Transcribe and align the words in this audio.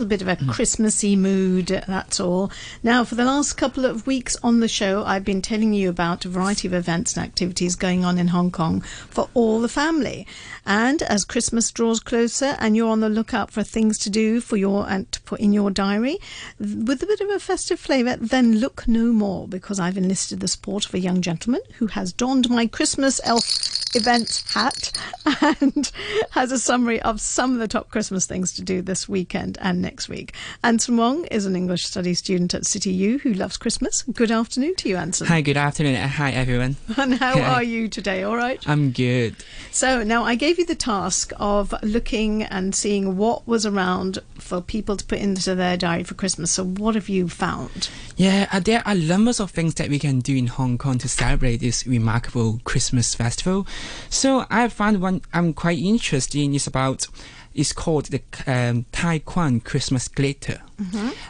a 0.00 0.06
bit 0.06 0.22
of 0.22 0.28
a 0.28 0.36
Christmassy 0.36 1.16
mood, 1.16 1.66
that's 1.66 2.20
all. 2.20 2.50
Now, 2.82 3.04
for 3.04 3.14
the 3.14 3.24
last 3.24 3.54
couple 3.54 3.84
of 3.84 4.06
weeks 4.06 4.36
on 4.42 4.60
the 4.60 4.68
show, 4.68 5.04
I've 5.04 5.24
been 5.24 5.42
telling 5.42 5.72
you 5.72 5.88
about 5.88 6.24
a 6.24 6.28
variety 6.28 6.66
of 6.68 6.74
events 6.74 7.16
and 7.16 7.24
activities 7.24 7.76
going 7.76 8.04
on 8.04 8.18
in 8.18 8.28
Hong 8.28 8.50
Kong 8.50 8.80
for 8.80 9.28
all 9.34 9.60
the 9.60 9.68
family. 9.68 10.26
And 10.64 11.02
as 11.02 11.24
Christmas 11.24 11.70
draws 11.70 12.00
closer 12.00 12.56
and 12.58 12.76
you're 12.76 12.90
on 12.90 13.00
the 13.00 13.08
lookout 13.08 13.50
for 13.50 13.62
things 13.62 13.98
to 13.98 14.10
do 14.10 14.40
for 14.40 14.56
your 14.56 14.88
and 14.88 15.10
to 15.12 15.20
put 15.22 15.40
in 15.40 15.52
your 15.52 15.70
diary 15.70 16.18
with 16.58 17.02
a 17.02 17.06
bit 17.06 17.20
of 17.20 17.28
a 17.30 17.38
festive 17.38 17.80
flavour, 17.80 18.16
then 18.16 18.58
look 18.58 18.88
no 18.88 19.12
more 19.12 19.46
because 19.48 19.78
I've 19.78 19.98
enlisted 19.98 20.40
the 20.40 20.48
support 20.48 20.86
of 20.86 20.94
a 20.94 21.00
young 21.00 21.20
gentleman 21.20 21.62
who 21.78 21.88
has 21.88 22.12
donned 22.12 22.48
my 22.48 22.66
Christmas 22.66 23.20
elf 23.24 23.79
event 23.94 24.42
hat 24.52 24.92
and 25.60 25.90
has 26.30 26.52
a 26.52 26.58
summary 26.58 27.00
of 27.02 27.20
some 27.20 27.52
of 27.52 27.58
the 27.58 27.68
top 27.68 27.90
Christmas 27.90 28.26
things 28.26 28.52
to 28.54 28.62
do 28.62 28.82
this 28.82 29.08
weekend 29.08 29.58
and 29.60 29.82
next 29.82 30.08
week. 30.08 30.34
Anson 30.62 30.96
Wong 30.96 31.24
is 31.26 31.46
an 31.46 31.56
English 31.56 31.84
study 31.84 32.14
student 32.14 32.54
at 32.54 32.66
City 32.66 32.92
U 32.92 33.18
who 33.18 33.32
loves 33.34 33.56
Christmas. 33.56 34.02
Good 34.02 34.30
afternoon 34.30 34.76
to 34.76 34.88
you, 34.88 34.96
Anson. 34.96 35.26
Hi, 35.26 35.40
good 35.40 35.56
afternoon. 35.56 35.96
Uh, 35.96 36.08
Hi, 36.08 36.30
everyone. 36.30 36.76
And 37.00 37.14
how 37.14 37.40
are 37.40 37.62
you 37.62 37.88
today? 37.88 38.22
All 38.22 38.36
right? 38.36 38.62
I'm 38.68 38.90
good. 38.90 39.36
So 39.70 40.02
now 40.02 40.24
I 40.24 40.34
gave 40.34 40.58
you 40.58 40.66
the 40.66 40.74
task 40.74 41.32
of 41.38 41.74
looking 41.82 42.42
and 42.42 42.74
seeing 42.74 43.16
what 43.16 43.46
was 43.46 43.64
around 43.64 44.18
for 44.34 44.60
people 44.60 44.96
to 44.96 45.04
put 45.04 45.18
into 45.18 45.54
their 45.54 45.76
diary 45.76 46.04
for 46.04 46.14
Christmas. 46.14 46.50
So 46.50 46.64
what 46.64 46.94
have 46.94 47.08
you 47.08 47.28
found? 47.28 47.88
Yeah, 48.16 48.48
uh, 48.52 48.60
there 48.60 48.82
are 48.86 48.94
numbers 48.94 49.40
of 49.40 49.50
things 49.50 49.74
that 49.76 49.88
we 49.88 49.98
can 49.98 50.20
do 50.20 50.36
in 50.36 50.48
Hong 50.48 50.76
Kong 50.76 50.98
to 50.98 51.08
celebrate 51.08 51.58
this 51.58 51.86
remarkable 51.86 52.60
Christmas 52.64 53.14
festival. 53.14 53.66
So 54.08 54.44
I 54.50 54.68
found 54.68 55.00
one 55.00 55.22
I'm 55.32 55.52
quite 55.52 55.78
interested 55.78 56.40
in. 56.40 56.54
Is 56.54 56.66
about 56.66 57.06
it's 57.54 57.72
called 57.72 58.06
the 58.06 58.22
um, 58.46 58.84
Tai 58.92 59.18
Kwun 59.20 59.62
Christmas 59.64 60.06
Glitter, 60.08 60.60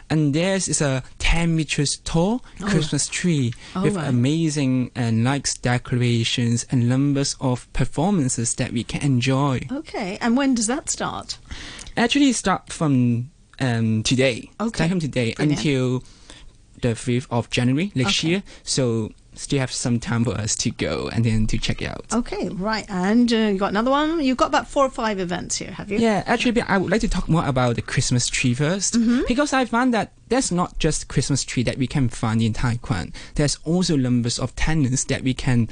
and 0.09 0.33
there's 0.35 0.67
is 0.67 0.81
a 0.81 1.03
10 1.17 1.55
meters 1.55 1.97
tall 2.03 2.43
Christmas 2.59 3.07
tree 3.07 3.53
Oh, 3.75 3.81
with 3.83 3.95
right. 3.95 4.07
amazing 4.07 4.91
uh, 4.95 5.11
lights, 5.13 5.55
decorations, 5.55 6.65
and 6.71 6.87
numbers 6.87 7.35
of 7.39 7.71
performances 7.73 8.55
that 8.55 8.71
we 8.71 8.83
can 8.83 9.01
enjoy. 9.01 9.61
Okay, 9.71 10.17
and 10.21 10.37
when 10.37 10.53
does 10.55 10.67
that 10.67 10.89
start? 10.89 11.37
Actually, 11.97 12.33
start 12.33 12.71
from 12.71 13.31
um, 13.59 14.03
today. 14.03 14.49
Okay. 14.59 14.75
Start 14.77 14.89
from 14.91 14.99
today 14.99 15.33
Brilliant. 15.33 15.59
until 15.59 16.03
the 16.81 16.89
5th 16.95 17.27
of 17.31 17.49
January 17.49 17.91
next 17.95 18.19
Okay. 18.19 18.27
year. 18.29 18.43
So 18.63 19.11
still 19.33 19.59
have 19.59 19.71
some 19.71 19.99
time 19.99 20.23
for 20.25 20.31
us 20.31 20.55
to 20.57 20.71
go 20.71 21.09
and 21.13 21.23
then 21.25 21.47
to 21.47 21.57
check 21.57 21.81
it 21.81 21.87
out. 21.87 22.05
Okay, 22.13 22.49
right. 22.49 22.85
And 22.89 23.31
uh, 23.31 23.35
you 23.35 23.57
got 23.57 23.69
another 23.69 23.91
one? 23.91 24.21
You've 24.21 24.37
got 24.37 24.47
about 24.47 24.67
four 24.67 24.85
or 24.85 24.89
five 24.89 25.19
events 25.19 25.55
here, 25.57 25.71
have 25.71 25.89
you? 25.91 25.99
Yeah, 25.99 26.23
actually, 26.25 26.61
I 26.61 26.77
would 26.77 26.91
like 26.91 27.01
to 27.01 27.07
talk 27.09 27.29
more 27.29 27.45
about 27.45 27.75
the 27.75 27.81
Christmas 27.81 28.27
tree 28.27 28.53
1st 28.55 28.97
Mm-hmm. 28.97 29.21
because 29.27 29.53
I 29.53 29.65
found 29.65 29.93
that 29.93 30.11
there's 30.27 30.51
not 30.51 30.77
just 30.79 31.07
Christmas 31.07 31.43
tree 31.43 31.63
that 31.63 31.77
we 31.77 31.87
can 31.87 32.09
find 32.09 32.41
in 32.41 32.53
Tai 32.53 32.75
Kwun. 32.77 33.13
There's 33.35 33.57
also 33.63 33.95
numbers 33.95 34.37
of 34.39 34.55
tenants 34.55 35.05
that 35.05 35.21
we 35.23 35.33
can 35.33 35.69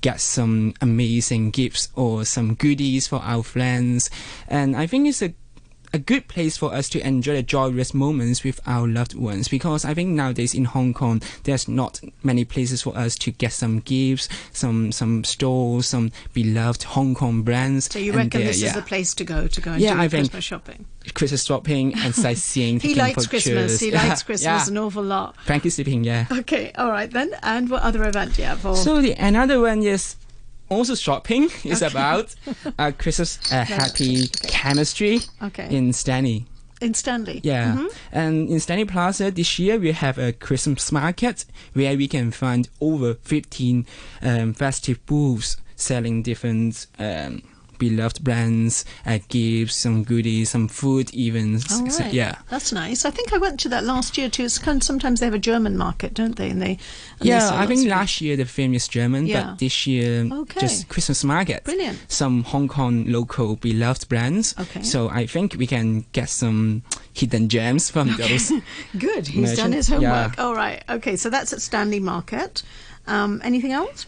get 0.00 0.20
some 0.20 0.74
amazing 0.80 1.50
gifts 1.50 1.88
or 1.96 2.24
some 2.24 2.54
goodies 2.54 3.08
for 3.08 3.16
our 3.16 3.42
friends, 3.42 4.10
and 4.46 4.76
I 4.76 4.86
think 4.86 5.08
it's 5.08 5.22
a 5.22 5.34
a 5.92 5.98
good 5.98 6.28
place 6.28 6.56
for 6.56 6.72
us 6.72 6.88
to 6.90 7.06
enjoy 7.06 7.34
the 7.34 7.42
joyous 7.42 7.94
moments 7.94 8.44
with 8.44 8.60
our 8.66 8.86
loved 8.86 9.14
ones 9.14 9.48
because 9.48 9.84
I 9.84 9.94
think 9.94 10.10
nowadays 10.10 10.54
in 10.54 10.66
Hong 10.66 10.92
Kong 10.94 11.22
there's 11.44 11.68
not 11.68 12.00
many 12.22 12.44
places 12.44 12.82
for 12.82 12.96
us 12.96 13.16
to 13.16 13.30
get 13.30 13.52
some 13.52 13.80
gifts, 13.80 14.28
some 14.52 14.92
some 14.92 15.24
stores, 15.24 15.86
some 15.86 16.12
beloved 16.32 16.82
Hong 16.84 17.14
Kong 17.14 17.42
brands. 17.42 17.90
So 17.92 17.98
you 17.98 18.12
uh, 18.12 18.16
reckon 18.16 18.42
this 18.42 18.60
yeah. 18.60 18.68
is 18.68 18.74
the 18.74 18.82
place 18.82 19.14
to 19.14 19.24
go 19.24 19.46
to 19.46 19.60
go 19.60 19.72
and 19.72 19.80
Yeah, 19.80 19.94
do 19.94 19.98
I 20.00 20.02
your 20.02 20.10
think- 20.10 20.22
Christmas 20.30 20.44
shopping? 20.44 20.86
Christmas 21.14 21.44
shopping 21.44 21.94
and 21.94 22.14
sightseeing. 22.24 22.80
He 22.80 22.94
likes 22.94 23.26
Christmas. 23.26 23.80
He 23.80 23.90
likes 23.90 24.22
Christmas 24.28 24.66
yeah. 24.66 24.68
an 24.68 24.76
awful 24.76 25.02
lot. 25.02 25.36
Frankly 25.44 25.70
speaking, 25.70 26.04
yeah. 26.04 26.26
Okay, 26.30 26.70
all 26.76 26.90
right 26.90 27.10
then. 27.10 27.30
And 27.42 27.70
what 27.70 27.82
other 27.82 28.04
event 28.04 28.34
do 28.34 28.42
you 28.42 28.48
have? 28.48 28.60
For? 28.60 28.76
So 28.76 29.00
the 29.00 29.12
another 29.12 29.60
one 29.60 29.82
is 29.82 30.16
also 30.68 30.94
shopping. 30.94 31.50
is 31.64 31.82
about 31.82 32.34
uh, 32.78 32.92
Christmas 32.98 33.38
uh, 33.52 33.64
happy 33.64 34.28
chemistry 34.48 35.20
okay, 35.42 35.68
in 35.74 35.92
Stanley. 35.92 36.46
in 36.80 36.94
Stanley. 36.94 37.40
Yeah, 37.42 37.74
Mhm. 37.76 37.88
and 38.12 38.48
in 38.50 38.60
Stanley 38.60 38.84
Plaza 38.84 39.30
this 39.30 39.58
year 39.58 39.78
we 39.78 39.92
have 39.92 40.18
a 40.18 40.32
Christmas 40.32 40.92
market 40.92 41.44
where 41.74 41.96
we 41.96 42.06
can 42.08 42.30
find 42.30 42.68
over 42.80 43.14
15 43.14 43.86
um, 44.22 44.54
festive 44.54 45.04
booths 45.06 45.56
selling 45.76 46.22
different 46.22 46.86
um, 46.98 47.42
beloved 47.78 48.22
brands, 48.24 48.84
uh, 49.06 49.18
gifts, 49.28 49.76
some 49.76 50.02
goodies, 50.04 50.50
some 50.50 50.68
food, 50.68 51.12
even. 51.14 51.54
All 51.72 51.88
So, 51.90 52.04
yeah. 52.06 52.36
That's 52.50 52.72
nice. 52.72 53.04
I 53.04 53.10
think 53.10 53.32
I 53.32 53.38
went 53.38 53.60
to 53.60 53.68
that 53.70 53.84
last 53.84 54.18
year 54.18 54.28
too. 54.28 54.44
It's 54.44 54.58
kind 54.58 54.76
of, 54.78 54.82
sometimes 54.84 55.20
they 55.20 55.26
have 55.26 55.34
a 55.34 55.38
German 55.38 55.76
market, 55.76 56.14
don't 56.14 56.36
they? 56.36 56.50
And 56.50 56.60
they 56.60 56.78
and 57.20 57.28
Yeah, 57.28 57.40
sell 57.40 57.56
I 57.58 57.66
think 57.66 57.88
last 57.88 58.20
year 58.20 58.36
the 58.36 58.44
theme 58.44 58.74
is 58.74 58.88
German, 58.88 59.26
Yeah. 59.26 59.42
but 59.44 59.58
this 59.58 59.86
year 59.86 60.26
Okay. 60.30 60.60
just 60.60 60.88
Christmas 60.88 61.24
market. 61.24 61.64
Brilliant. 61.64 61.98
Some 62.08 62.42
Hong 62.44 62.68
Kong 62.68 63.04
local 63.06 63.56
beloved 63.56 64.08
brands. 64.08 64.54
Okay. 64.58 64.82
So 64.82 65.08
I 65.08 65.26
think 65.26 65.54
we 65.58 65.66
can 65.66 66.04
get 66.12 66.28
some 66.28 66.82
hidden 67.12 67.48
gems 67.48 67.90
from 67.90 68.14
those. 68.16 68.52
Good. 68.98 69.26
He's 69.28 69.56
done 69.56 69.72
his 69.72 69.88
homework. 69.88 70.36
yeah. 70.36 70.44
All 70.44 70.54
right. 70.54 70.82
Okay. 70.88 71.16
So 71.16 71.30
that's 71.30 71.52
at 71.52 71.60
Stanley 71.62 72.00
Market. 72.00 72.62
Um, 73.06 73.40
anything 73.42 73.72
else? 73.72 74.06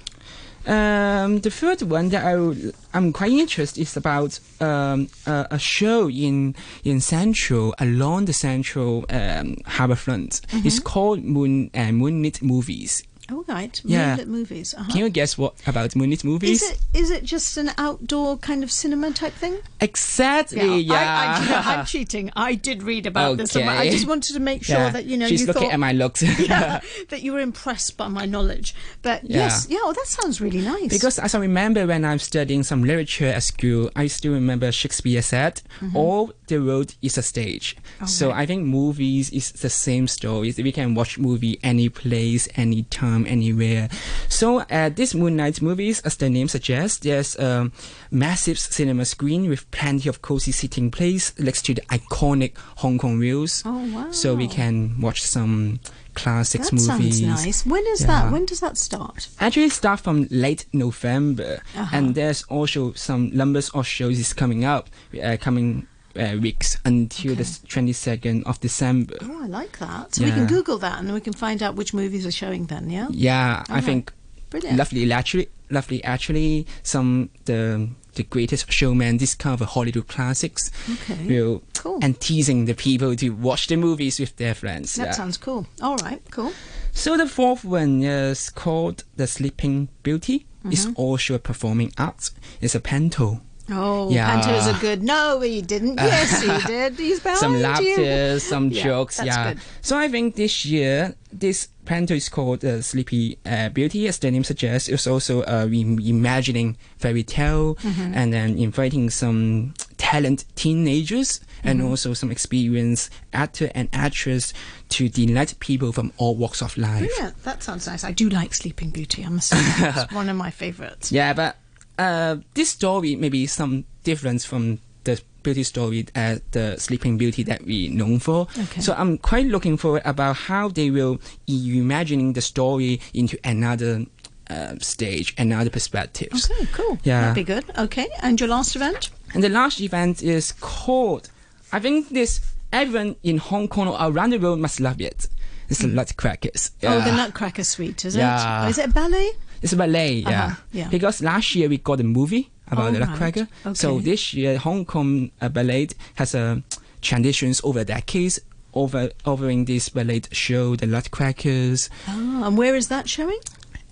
Um, 0.66 1.40
the 1.40 1.50
third 1.50 1.82
one 1.82 2.10
that 2.10 2.24
I 2.24 2.72
I'm 2.92 3.12
quite 3.12 3.32
interested 3.32 3.80
is 3.80 3.96
about 3.96 4.38
um, 4.60 5.08
a, 5.26 5.46
a 5.52 5.58
show 5.58 6.10
in 6.10 6.54
in 6.84 7.00
Central 7.00 7.74
along 7.78 8.26
the 8.26 8.34
Central 8.34 9.06
um, 9.08 9.56
Harbourfront. 9.66 10.40
Mm-hmm. 10.40 10.66
It's 10.66 10.78
called 10.78 11.24
Moon 11.24 11.70
uh, 11.74 11.92
Moonlit 11.92 12.42
Movies. 12.42 13.02
Oh, 13.30 13.44
right. 13.46 13.80
Yeah. 13.84 14.08
Moonlit 14.16 14.28
movies. 14.28 14.74
Uh-huh. 14.74 14.90
Can 14.90 14.98
you 15.00 15.08
guess 15.10 15.38
what 15.38 15.54
about 15.66 15.94
Moonlit 15.94 16.24
Movies? 16.24 16.62
Is 16.62 16.70
it 16.70 16.78
is 16.94 17.10
it 17.10 17.24
just 17.24 17.56
an 17.56 17.70
outdoor 17.78 18.36
kind 18.38 18.64
of 18.64 18.70
cinema 18.72 19.12
type 19.12 19.32
thing? 19.34 19.58
Exactly. 19.80 20.80
Yeah. 20.80 20.94
I, 20.94 21.72
I, 21.74 21.74
I'm 21.78 21.86
cheating. 21.92 22.30
I 22.36 22.54
did 22.54 22.82
read 22.82 23.06
about 23.06 23.36
this. 23.36 23.52
somewhere. 23.52 23.76
I 23.76 23.90
just 23.90 24.08
wanted 24.08 24.32
to 24.34 24.40
make 24.40 24.64
sure 24.64 24.76
Yeah. 24.76 24.90
that 24.90 25.04
you 25.04 25.16
know 25.16 25.28
She's 25.28 25.42
you 25.42 25.46
looking 25.46 25.62
thought 25.62 25.72
at 25.72 25.80
my 25.80 25.92
looks. 25.92 26.22
yeah, 26.48 26.80
that 27.10 27.22
you 27.22 27.32
were 27.32 27.40
impressed 27.40 27.96
by 27.96 28.08
my 28.08 28.26
knowledge. 28.26 28.74
But 29.02 29.24
Yeah. 29.24 29.38
yes, 29.38 29.66
yeah, 29.70 29.78
oh, 29.82 29.92
that 29.92 30.06
sounds 30.06 30.40
really 30.40 30.60
nice. 30.60 30.88
Because 30.88 31.18
as 31.18 31.34
I 31.34 31.38
remember 31.38 31.86
when 31.86 32.04
I'm 32.04 32.18
studying 32.18 32.62
some 32.62 32.82
literature 32.84 33.26
at 33.26 33.42
school, 33.42 33.90
I 33.94 34.06
still 34.08 34.32
remember 34.32 34.72
Shakespeare 34.72 35.22
said, 35.22 35.62
all 35.94 36.32
the 36.48 36.58
world 36.58 36.94
is 37.02 37.16
a 37.18 37.22
stage. 37.22 37.76
So 38.06 38.28
right. 38.30 38.40
I 38.42 38.46
think 38.46 38.64
movies 38.66 39.30
is 39.30 39.52
the 39.52 39.70
same 39.70 40.08
story. 40.08 40.52
We 40.58 40.72
can 40.72 40.94
watch 40.94 41.18
movie 41.18 41.58
any 41.62 41.88
place, 41.88 42.48
any 42.56 42.82
time, 42.84 43.19
anywhere. 43.26 43.88
So 44.28 44.60
at 44.70 44.96
this 44.96 45.14
Moon 45.14 45.30
Moonlight 45.36 45.62
movies, 45.62 46.00
as 46.00 46.16
the 46.16 46.28
name 46.28 46.48
suggests, 46.48 46.98
there's 46.98 47.36
a 47.36 47.70
massive 48.10 48.58
cinema 48.58 49.04
screen 49.04 49.48
with 49.48 49.70
plenty 49.70 50.08
of 50.08 50.22
cozy 50.22 50.52
seating 50.52 50.90
place 50.90 51.32
next 51.38 51.62
to 51.66 51.74
the 51.74 51.82
iconic 51.82 52.56
Hong 52.76 52.98
Kong 52.98 53.20
views. 53.20 53.62
oh 53.64 53.94
wow, 53.94 54.10
So 54.10 54.34
we 54.34 54.48
can 54.48 55.00
watch 55.00 55.22
some 55.22 55.78
classics 56.14 56.70
that 56.70 56.76
movies. 56.76 57.20
sounds 57.20 57.44
nice. 57.46 57.64
When 57.66 57.84
is 57.88 58.00
that? 58.06 58.32
When 58.32 58.44
does 58.44 58.60
that 58.60 58.76
start? 58.76 59.28
actually 59.38 59.68
start 59.70 60.00
from 60.00 60.26
late 60.30 60.66
November, 60.72 61.62
Uh-huh. 61.76 61.96
and 61.96 62.14
there's 62.14 62.42
also 62.44 62.92
some 62.94 63.30
numbers 63.32 63.70
of 63.70 63.86
shows 63.86 64.18
is 64.18 64.32
coming 64.32 64.64
up, 64.64 64.90
uh, 65.22 65.36
coming 65.40 65.86
uh, 66.16 66.36
weeks 66.40 66.76
until 66.84 67.34
the 67.34 67.58
twenty 67.68 67.92
second 67.92 68.44
of 68.44 68.60
December. 68.60 69.16
Oh, 69.22 69.42
I 69.44 69.46
like 69.46 69.78
that. 69.78 70.14
So 70.14 70.24
we 70.24 70.30
can 70.30 70.46
Google 70.46 70.78
that 70.78 70.98
and 70.98 71.12
we 71.12 71.20
can 71.20 71.32
find 71.32 71.62
out 71.62 71.74
which 71.76 71.92
movies 71.94 72.26
are 72.26 72.30
showing 72.32 72.66
then. 72.66 72.90
Yeah, 72.90 73.08
Yeah, 73.10 73.64
I 73.68 73.70
Alright. 73.72 73.84
think 73.84 74.12
brilliant. 74.50 74.78
lovely. 74.78 75.12
Actually, 75.12 75.48
lovely. 75.70 76.02
Actually, 76.04 76.66
some 76.82 77.30
the 77.44 77.88
the 78.14 78.24
greatest 78.24 78.72
showman, 78.72 79.18
this 79.18 79.34
kind 79.36 79.60
of 79.60 79.68
Hollywood 79.68 80.08
classics, 80.08 80.70
Okay, 80.90 81.26
will 81.28 81.62
cool. 81.78 82.00
and 82.02 82.18
teasing 82.18 82.64
the 82.64 82.74
people 82.74 83.14
to 83.14 83.30
watch 83.30 83.68
the 83.68 83.76
movies 83.76 84.18
with 84.18 84.34
their 84.36 84.54
friends. 84.54 84.94
that 84.96 85.06
yeah. 85.06 85.12
sounds 85.12 85.36
cool. 85.36 85.66
All 85.80 85.96
right, 85.98 86.20
cool. 86.32 86.52
So 86.92 87.16
the 87.16 87.28
fourth 87.28 87.64
one 87.64 88.02
is 88.02 88.50
called 88.50 89.04
The 89.16 89.26
Sleeping 89.28 89.88
Beauty. 90.02 90.46
It's 90.64 90.84
Mm-hmm. 90.86 90.92
also 91.00 91.34
a 91.34 91.38
performing 91.38 91.92
art. 91.96 92.30
It's 92.60 92.74
a 92.74 92.80
panto. 92.80 93.40
Oh, 93.70 94.10
Yeah. 94.10 94.26
Panto's 94.40 94.66
a 94.66 94.78
good. 94.80 95.02
No, 95.02 95.40
he 95.40 95.62
didn't. 95.62 95.98
Yes, 96.00 96.42
he 96.42 96.66
did. 96.66 96.94
He's 96.98 97.20
behind 97.20 97.38
some 97.38 97.60
laughter, 97.60 98.40
some 98.40 98.70
Yeah, 98.70 98.82
jokes. 98.84 99.20
yeah. 99.22 99.52
good. 99.54 99.62
So 99.82 99.96
I 99.98 100.08
think 100.08 100.34
this 100.36 100.64
year 100.64 101.14
this 101.32 101.68
panto 101.84 102.14
is 102.14 102.28
called 102.28 102.64
uh, 102.64 102.82
Sleepy 102.82 103.38
uh, 103.46 103.68
Beauty, 103.68 104.08
as 104.08 104.18
the 104.18 104.30
name 104.30 104.44
suggests. 104.44 104.88
It's 104.88 105.06
also 105.06 105.42
uh, 105.42 105.66
re- 105.70 105.98
imagining 106.08 106.76
fairy 106.98 107.22
tale 107.22 107.76
Mm-hmm. 107.76 108.12
and 108.14 108.32
then 108.32 108.58
inviting 108.58 109.10
some 109.10 109.74
talent 109.96 110.44
teenagers 110.56 111.40
and 111.62 111.78
Mm-hmm. 111.80 111.88
also 111.90 112.14
some 112.14 112.30
experienced 112.30 113.12
actor 113.32 113.70
and 113.74 113.88
actress 113.92 114.52
to 114.88 115.08
delight 115.08 115.54
people 115.60 115.92
from 115.92 116.10
all 116.16 116.34
walks 116.34 116.62
of 116.62 116.76
life. 116.78 117.10
Yeah, 117.18 117.30
That 117.44 117.62
sounds 117.62 117.86
nice. 117.86 118.02
I 118.02 118.12
do 118.12 118.28
like 118.30 118.54
Sleeping 118.54 118.90
Beauty. 118.90 119.24
I 119.24 119.28
must 119.28 119.48
say, 119.48 119.56
it's 119.60 120.12
one 120.12 120.28
of 120.30 120.36
my 120.36 120.50
favourites. 120.50 121.12
Yeah, 121.12 121.32
but 121.34 121.56
uh, 122.00 122.36
this 122.54 122.70
story 122.70 123.16
may 123.16 123.28
be 123.28 123.46
some 123.46 123.84
difference 124.04 124.44
from 124.44 124.78
the 125.04 125.20
beauty 125.42 125.62
story 125.62 126.06
as 126.14 126.40
the 126.52 126.76
Sleeping 126.78 127.18
Beauty 127.18 127.42
that 127.44 127.64
we 127.64 127.88
known 127.88 128.18
for. 128.18 128.46
Okay. 128.58 128.80
So 128.80 128.92
I'm 128.94 129.18
quite 129.18 129.46
looking 129.46 129.76
forward 129.76 130.02
about 130.04 130.36
how 130.36 130.68
they 130.68 130.90
will 130.90 131.20
imagining 131.48 132.32
the 132.34 132.40
story 132.40 133.00
into 133.14 133.38
another 133.44 134.04
uh, 134.50 134.74
stage, 134.78 135.34
another 135.38 135.70
perspectives. 135.70 136.50
Okay, 136.50 136.66
cool. 136.72 136.98
Yeah. 137.04 137.20
That'd 137.20 137.46
be 137.46 137.54
good. 137.54 137.64
Okay, 137.78 138.08
and 138.22 138.38
your 138.40 138.48
last 138.48 138.76
event? 138.76 139.10
And 139.34 139.42
the 139.42 139.48
last 139.48 139.80
event 139.80 140.22
is 140.22 140.52
called, 140.60 141.30
I 141.72 141.78
think 141.80 142.08
this 142.10 142.40
everyone 142.72 143.16
in 143.22 143.38
Hong 143.38 143.68
Kong 143.68 143.88
or 143.88 143.96
around 144.00 144.30
the 144.30 144.38
world 144.38 144.58
must 144.58 144.80
love 144.80 145.00
it. 145.00 145.28
It's 145.68 145.78
the 145.80 145.86
Nutcrackers. 145.86 146.72
Oh, 146.82 147.00
the 147.00 147.12
Nutcracker 147.12 147.62
Suite, 147.64 148.04
is 148.04 148.16
Yeah. 148.16 148.66
it? 148.66 148.70
Is 148.70 148.78
it 148.78 148.86
a 148.90 148.92
ballet? 148.92 149.30
It's 149.62 149.72
a 149.72 149.76
ballet, 149.76 150.12
yeah. 150.14 150.44
Uh-huh, 150.46 150.54
yeah. 150.72 150.88
Because 150.88 151.22
last 151.22 151.54
year 151.54 151.68
we 151.68 151.78
got 151.78 152.00
a 152.00 152.04
movie 152.04 152.50
about 152.70 152.88
Oh, 152.88 152.92
the 152.92 153.00
right. 153.00 153.08
Nutcracker. 153.10 153.48
So 153.74 153.98
this 154.00 154.32
year 154.34 154.58
Hong 154.58 154.84
Kong 154.84 155.30
uh, 155.40 155.48
ballet 155.48 155.88
has 156.14 156.34
a 156.34 156.62
traditions 157.02 157.60
over 157.64 157.84
decades 157.84 158.38
over 158.72 159.10
offering 159.24 159.64
this 159.64 159.88
ballet 159.88 160.22
show, 160.30 160.76
the 160.76 160.86
Nutcrackers, 160.86 161.90
Oh, 162.08 162.42
and 162.46 162.56
where 162.56 162.74
is 162.76 162.88
that 162.88 163.08
showing? 163.08 163.38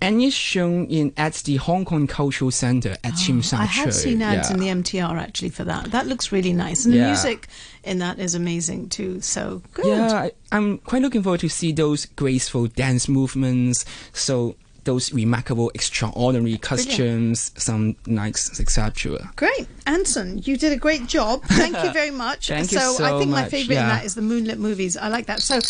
and 0.01 0.23
it's 0.23 0.33
shown 0.37 0.87
in 0.87 1.13
at 1.17 1.35
the 1.45 1.57
Hong 1.57 1.85
Kong 1.85 2.07
Cultural 2.07 2.53
Center 2.53 2.91
at 3.03 3.15
Tsim 3.15 3.43
Sha 3.43 3.57
Oh, 3.57 3.63
I 3.63 3.65
have 3.65 3.93
seen 3.93 4.23
ads 4.23 4.49
yeah. 4.49 4.55
in 4.55 4.61
the 4.61 4.69
MTR 4.69 5.19
actually 5.19 5.49
for 5.51 5.65
that. 5.65 5.91
That 5.91 6.07
looks 6.07 6.31
really 6.31 6.53
nice, 6.53 6.85
and 6.85 6.95
the 6.95 6.99
music 7.01 7.49
in 7.83 7.99
that 7.99 8.21
is 8.21 8.37
amazing 8.37 8.91
too. 8.91 9.21
So 9.21 9.61
good. 9.75 9.87
Yeah, 9.87 10.13
I, 10.13 10.31
I'm 10.53 10.79
quite 10.79 11.03
looking 11.03 11.25
forward 11.25 11.41
to 11.41 11.49
see 11.49 11.73
those 11.73 12.07
graceful 12.07 12.69
dance 12.69 13.09
movements. 13.09 13.85
So 14.13 14.55
those 14.89 15.13
remarkable, 15.13 15.71
extraordinary 15.75 16.57
costumes, 16.57 17.53
some 17.59 17.95
nice, 18.07 18.59
etc. 18.59 19.31
Great, 19.37 19.69
Anson, 19.87 20.39
you 20.45 20.57
did 20.57 20.73
a 20.73 20.77
great 20.77 21.07
job. 21.07 21.43
Thank 21.45 21.77
you 21.85 21.93
very 22.01 22.11
much. 22.11 22.49
Thank 22.49 22.73
you 22.73 22.79
so, 22.79 23.05
I 23.05 23.11
so 23.11 23.19
think 23.19 23.31
my 23.31 23.43
much, 23.43 23.51
favourite 23.51 23.81
in 23.81 23.87
that 23.87 24.05
is 24.07 24.15
the 24.15 24.23
moonlit 24.23 24.59
movies. 24.59 24.97
I 24.97 25.09
like 25.09 25.27
that. 25.27 25.43
So 25.43 25.61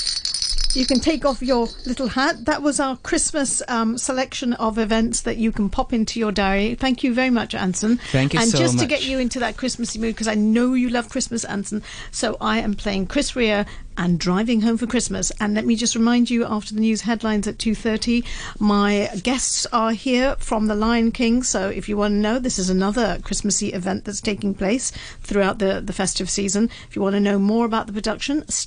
you 0.79 0.87
can 0.87 1.01
take 1.01 1.25
off 1.25 1.43
your 1.43 1.67
little 1.87 2.09
hat. 2.09 2.45
That 2.45 2.63
was 2.63 2.79
our 2.79 2.97
Christmas 2.99 3.63
um, 3.67 3.99
selection 3.99 4.53
of 4.55 4.79
events 4.79 5.23
that 5.23 5.37
you 5.37 5.51
can 5.51 5.69
pop 5.69 5.93
into 5.93 6.21
your 6.21 6.31
diary. 6.31 6.77
Thank 6.77 7.03
you 7.03 7.13
very 7.13 7.31
much, 7.31 7.55
Anson. 7.55 7.97
Thank 8.13 8.33
you 8.33 8.41
And 8.41 8.49
so 8.49 8.59
just 8.59 8.79
to 8.79 8.87
get 8.87 9.05
you 9.05 9.19
into 9.19 9.41
that 9.41 9.57
Christmassy 9.57 9.99
mood, 9.99 10.15
because 10.15 10.29
I 10.29 10.37
know 10.37 10.75
you 10.75 10.89
love 10.89 11.09
Christmas, 11.09 11.45
Anson. 11.45 11.83
So 12.13 12.37
I 12.41 12.59
am 12.61 12.75
playing 12.75 13.09
Chris 13.09 13.35
Rea 13.35 13.65
and 13.97 14.21
Driving 14.21 14.61
Home 14.61 14.77
for 14.77 14.87
Christmas. 14.87 15.33
And 15.41 15.55
let 15.55 15.67
me 15.67 15.75
just 15.75 15.97
remind 15.97 16.31
you, 16.31 16.45
after 16.45 16.73
the 16.73 16.81
news 16.81 17.01
headlines 17.01 17.49
at 17.49 17.59
two 17.59 17.75
thirty, 17.75 18.23
my 18.61 19.11
guests 19.25 19.67
are 19.73 19.91
here 19.91 20.37
from 20.39 20.69
the 20.69 20.77
Lion 20.77 21.11
King. 21.11 21.43
So 21.43 21.69
if 21.69 21.89
you 21.89 21.97
want 21.97 22.13
to 22.13 22.19
know, 22.19 22.39
this 22.39 22.61
is 22.61 22.71
another 22.71 23.19
Christmassy 23.25 23.73
event 23.73 24.05
that's 24.05 24.21
taking 24.21 24.55
place 24.55 24.93
throughout 25.23 25.59
the 25.59 25.81
the 25.81 25.93
festive 25.93 26.31
season. 26.31 26.71
If 26.89 26.95
you 26.95 27.03
want 27.03 27.15
to 27.15 27.21
know 27.21 27.41
more 27.41 27.67
about 27.67 27.89
the 27.89 27.93
production, 27.93 28.47
stay 28.49 28.67